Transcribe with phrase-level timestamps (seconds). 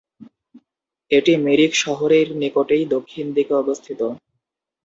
[1.11, 4.01] এটি মিরিক শহরের নিকটেই দক্ষিণ দিকে অবস্থিত।